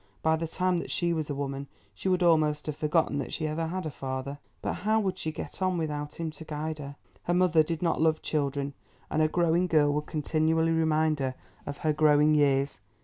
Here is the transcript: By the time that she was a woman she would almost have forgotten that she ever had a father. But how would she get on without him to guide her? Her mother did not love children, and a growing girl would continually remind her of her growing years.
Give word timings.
By 0.23 0.35
the 0.35 0.47
time 0.47 0.79
that 0.79 0.89
she 0.89 1.13
was 1.13 1.29
a 1.29 1.35
woman 1.35 1.67
she 1.93 2.09
would 2.09 2.23
almost 2.23 2.65
have 2.65 2.75
forgotten 2.75 3.19
that 3.19 3.31
she 3.31 3.45
ever 3.47 3.67
had 3.67 3.85
a 3.85 3.91
father. 3.91 4.39
But 4.63 4.73
how 4.81 4.99
would 4.99 5.15
she 5.19 5.31
get 5.31 5.61
on 5.61 5.77
without 5.77 6.15
him 6.15 6.31
to 6.31 6.43
guide 6.43 6.79
her? 6.79 6.95
Her 7.25 7.35
mother 7.35 7.61
did 7.61 7.83
not 7.83 8.01
love 8.01 8.23
children, 8.23 8.73
and 9.11 9.21
a 9.21 9.27
growing 9.27 9.67
girl 9.67 9.93
would 9.93 10.07
continually 10.07 10.71
remind 10.71 11.19
her 11.19 11.35
of 11.67 11.77
her 11.85 11.93
growing 11.93 12.33
years. 12.33 12.79